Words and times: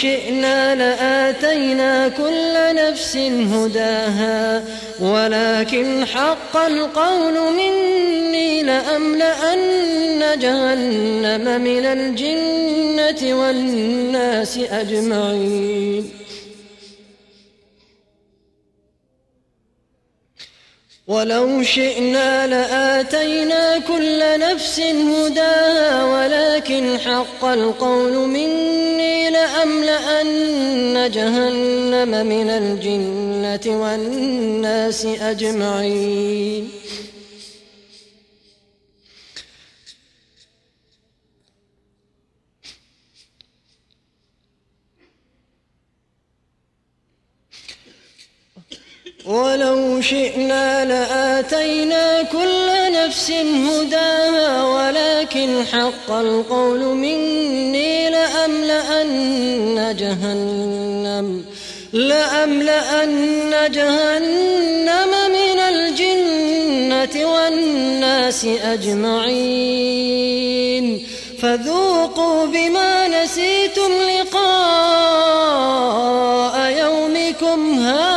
شئنا 0.00 0.74
لآتينا 0.74 2.08
كل 2.08 2.54
نفس 2.74 3.16
هداها 3.52 4.64
ولكن 5.00 6.06
حق 6.06 6.56
القول 6.56 7.34
مني 7.52 8.62
لأملأن 8.62 10.38
جهنم 10.38 11.60
من 11.60 11.86
الجنة 11.86 13.38
والناس 13.40 14.58
أجمعين. 14.58 16.15
ولو 21.08 21.62
شئنا 21.62 22.46
لآتينا 22.46 23.78
كل 23.78 24.40
نفس 24.40 24.80
هداها 24.80 26.04
ولكن 26.04 26.98
حق 26.98 27.44
القول 27.44 28.12
مني 28.12 29.30
لأملأن 29.30 31.10
جهنم 31.10 32.26
من 32.26 32.50
الجنة 32.50 33.80
والناس 33.80 35.06
أجمعين. 35.06 36.68
ولو 49.26 50.00
شئنا 50.00 50.84
لآتينا 50.84 52.22
كل 52.22 52.92
نفس 52.92 53.30
هداها 53.70 54.64
ولكن 54.64 55.64
حق 55.72 56.10
القول 56.10 56.80
مني 56.80 58.10
لأملأن 58.10 59.96
جهنم 59.98 61.44
لأملأن 61.92 63.70
جهنم 63.70 65.10
من 65.28 65.58
الجنة 65.58 67.32
والناس 67.32 68.44
أجمعين. 68.44 69.96
فذوقوا 71.42 72.46
بما 72.46 73.08
نسيتم 73.08 73.92
لقاء 74.20 74.46
يومكم 76.70 77.78
هذا 77.78 78.15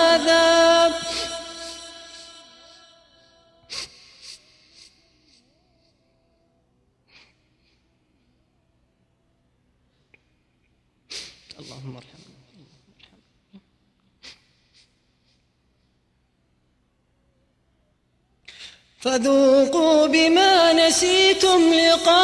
فذوقوا 19.19 20.07
بما 20.07 20.73
نسيتم 20.73 21.73
لقاء 21.73 22.19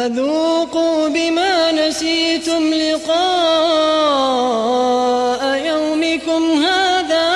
فذوقوا 0.00 1.08
بما 1.08 1.72
نسيتم 1.72 2.74
لقاء 2.74 3.20
يومكم 5.66 6.64
هذا 6.64 7.28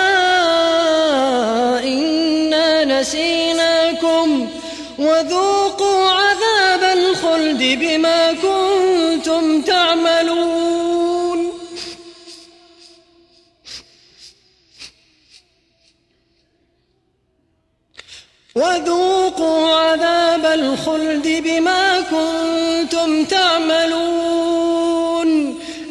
إنا 1.84 2.84
نسيناكم 2.84 4.49
وذوقوا 4.99 6.11
عذاب 6.11 6.82
الخلد 6.99 7.62
بما 7.62 8.32
كنتم 8.32 9.62
تعملون. 9.62 11.52
وذوقوا 18.55 19.03
الخلد 20.64 21.26
بما 21.44 22.00
كنتم 22.00 23.25
تعملون. 23.25 24.84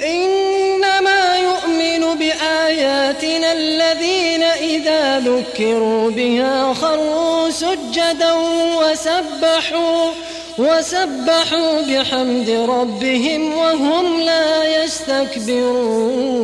إنما 0.05 1.37
يؤمن 1.37 2.03
بآياتنا 2.19 3.49
الذين 3.53 4.43
إذا 4.43 5.19
ذكروا 5.19 6.11
بها 6.11 6.73
خروا 6.73 7.49
سجدا 7.49 8.33
وسبحوا 8.79 10.11
وسبحوا 10.57 11.81
بحمد 11.81 12.49
ربهم 12.49 13.57
وهم 13.57 14.19
لا 14.21 14.83
يستكبرون. 14.83 16.43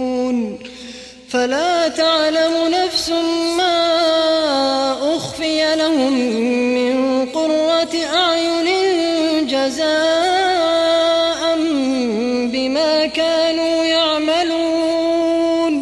فلا 1.31 1.87
تعلم 1.87 2.67
نفس 2.67 3.09
ما 3.57 3.77
أخفي 5.15 5.75
لهم 5.75 6.13
من 6.75 7.25
قرة 7.25 7.95
أعين 8.15 8.67
جزاء 9.47 11.41
بما 12.51 13.05
كانوا 13.05 13.83
يعملون. 13.83 15.73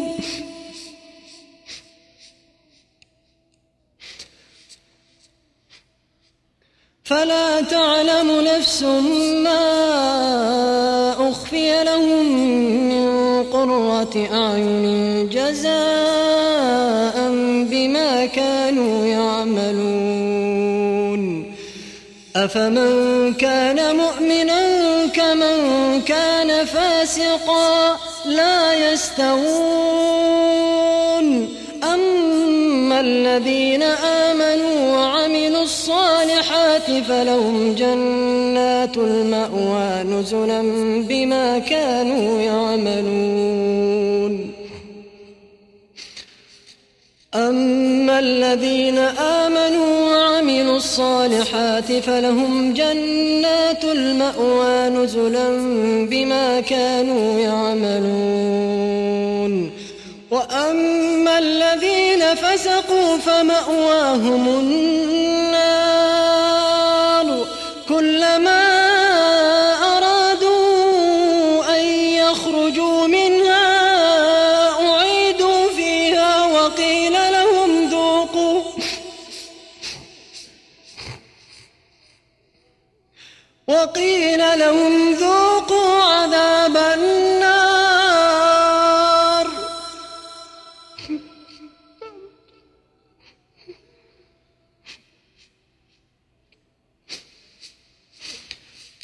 فلا 7.04 7.62
تعلم 7.62 8.42
نفس 8.42 8.84
ما 9.44 10.69
قرة 13.80 14.16
أعين 14.34 15.30
جزاء 15.30 17.16
بما 17.72 18.26
كانوا 18.26 19.06
يعملون. 19.06 20.44
أفمن 22.36 23.34
كان 23.34 23.96
مؤمنا 23.96 24.62
كمن 25.14 26.02
كان 26.02 26.66
فاسقا 26.66 27.98
لا 28.26 28.92
يستوون. 28.92 29.50
أما 31.84 32.49
الذين 33.00 33.84
آمنوا 33.84 34.98
وعملوا 34.98 35.64
الصالحات 35.64 36.92
فلهم 37.08 37.76
جنات 37.76 38.98
المأوى 38.98 40.04
نزلا 40.04 40.62
بما 41.10 41.60
كانوا 41.60 42.42
يعملون. 42.42 43.80
أما 47.36 48.20
الذين 48.20 48.98
آمنوا 49.44 49.92
وعملوا 50.12 50.78
الصالحات 50.78 51.92
فلهم 51.92 52.74
جنات 52.74 53.84
المأوى 53.84 54.90
نزلا 54.90 55.50
بما 56.10 56.62
كانوا 56.62 57.40
يعملون. 57.40 58.99
وأما 60.32 61.40
الذين 61.40 62.36
فسقوا 62.36 63.18
فمأواهم 63.18 64.48
النار 64.48 65.80
كلما 67.90 68.62
أرادوا 69.98 71.76
أن 71.76 71.86
يخرجوا 72.24 73.08
منها 73.08 73.70
أعيدوا 74.90 75.70
فيها 75.76 76.46
وقيل 76.46 77.14
لهم 77.14 77.90
ذوقوا 77.90 78.62
وقيل 83.68 84.60
لهم 84.60 85.14
ذوقوا 85.14 85.39